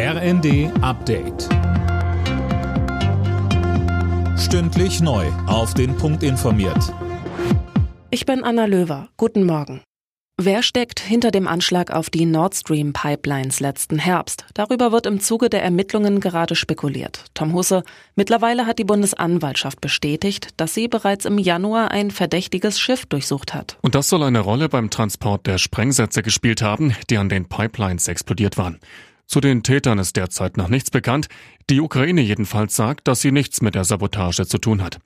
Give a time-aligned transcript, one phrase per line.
[0.00, 1.48] RND Update.
[4.38, 5.26] Stündlich neu.
[5.48, 6.94] Auf den Punkt informiert.
[8.10, 9.08] Ich bin Anna Löwer.
[9.16, 9.80] Guten Morgen.
[10.40, 14.46] Wer steckt hinter dem Anschlag auf die Nord Stream Pipelines letzten Herbst?
[14.54, 17.24] Darüber wird im Zuge der Ermittlungen gerade spekuliert.
[17.34, 17.82] Tom Husse,
[18.14, 23.76] mittlerweile hat die Bundesanwaltschaft bestätigt, dass sie bereits im Januar ein verdächtiges Schiff durchsucht hat.
[23.82, 28.06] Und das soll eine Rolle beim Transport der Sprengsätze gespielt haben, die an den Pipelines
[28.06, 28.78] explodiert waren.
[29.28, 31.28] Zu den Tätern ist derzeit noch nichts bekannt.
[31.68, 35.00] Die Ukraine jedenfalls sagt, dass sie nichts mit der Sabotage zu tun hat.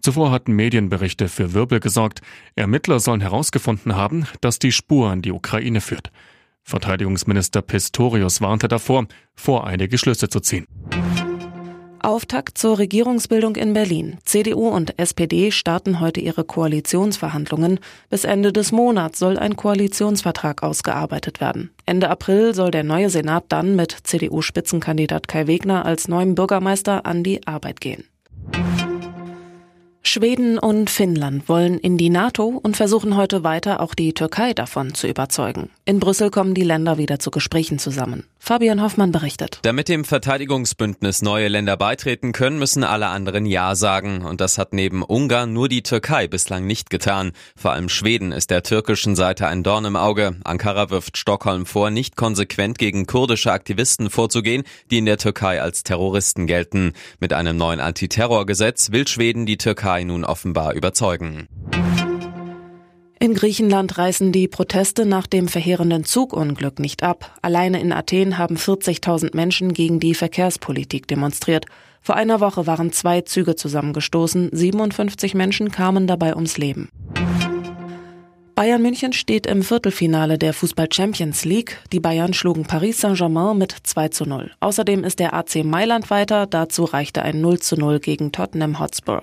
[0.00, 2.20] Zuvor hatten Medienberichte für Wirbel gesorgt.
[2.56, 6.10] Ermittler sollen herausgefunden haben, dass die Spur an die Ukraine führt.
[6.64, 10.66] Verteidigungsminister Pistorius warnte davor, voreilige Schlüsse zu ziehen.
[12.02, 14.18] Auftakt zur Regierungsbildung in Berlin.
[14.24, 17.80] CDU und SPD starten heute ihre Koalitionsverhandlungen.
[18.10, 21.70] Bis Ende des Monats soll ein Koalitionsvertrag ausgearbeitet werden.
[21.86, 27.22] Ende April soll der neue Senat dann mit CDU-Spitzenkandidat Kai Wegner als neuem Bürgermeister an
[27.22, 28.04] die Arbeit gehen.
[30.08, 34.94] Schweden und Finnland wollen in die NATO und versuchen heute weiter auch die Türkei davon
[34.94, 35.68] zu überzeugen.
[35.84, 38.24] In Brüssel kommen die Länder wieder zu Gesprächen zusammen.
[38.38, 39.58] Fabian Hoffmann berichtet.
[39.62, 44.24] Damit dem Verteidigungsbündnis neue Länder beitreten können, müssen alle anderen Ja sagen.
[44.24, 47.32] Und das hat neben Ungarn nur die Türkei bislang nicht getan.
[47.56, 50.36] Vor allem Schweden ist der türkischen Seite ein Dorn im Auge.
[50.44, 55.82] Ankara wirft Stockholm vor, nicht konsequent gegen kurdische Aktivisten vorzugehen, die in der Türkei als
[55.82, 56.92] Terroristen gelten.
[57.20, 61.48] Mit einem neuen Antiterrorgesetz will Schweden die Türkei nun offenbar überzeugen.
[63.20, 67.36] In Griechenland reißen die Proteste nach dem verheerenden Zugunglück nicht ab.
[67.42, 71.66] Alleine in Athen haben 40.000 Menschen gegen die Verkehrspolitik demonstriert.
[72.00, 74.50] Vor einer Woche waren zwei Züge zusammengestoßen.
[74.52, 76.90] 57 Menschen kamen dabei ums Leben.
[78.54, 81.78] Bayern München steht im Viertelfinale der Fußball Champions League.
[81.92, 84.52] Die Bayern schlugen Paris Saint-Germain mit 2 zu 0.
[84.60, 86.46] Außerdem ist der AC Mailand weiter.
[86.46, 89.22] Dazu reichte ein 0 zu 0 gegen Tottenham Hotspur.